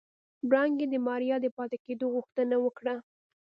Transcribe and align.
وړانګې 0.47 0.85
د 0.89 0.95
ماريا 1.05 1.37
د 1.41 1.47
پاتې 1.57 1.77
کېدو 1.85 2.05
غوښتنه 2.15 2.55
وکړه. 2.65 2.95